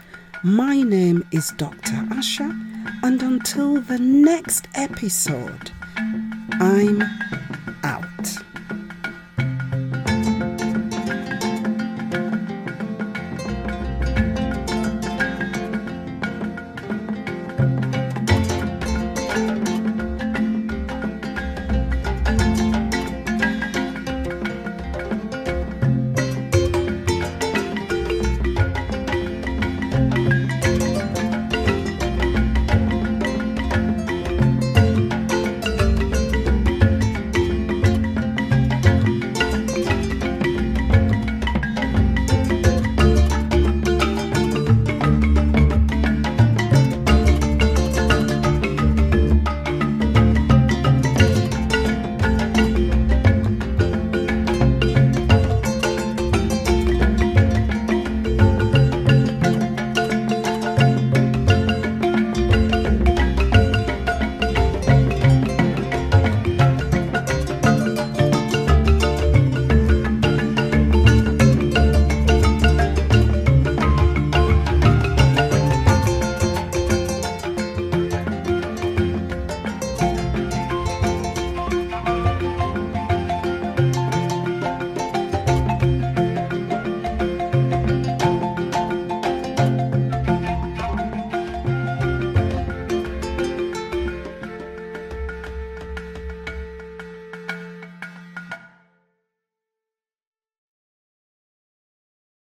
My 0.44 0.82
name 0.82 1.26
is 1.32 1.52
Dr. 1.56 1.94
Asha, 2.10 2.50
and 3.02 3.22
until 3.22 3.80
the 3.80 3.98
next 3.98 4.68
episode, 4.74 5.70
I'm 6.60 7.02
out. 7.84 8.55